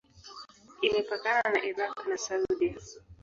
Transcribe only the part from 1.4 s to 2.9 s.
na Irak na Saudia.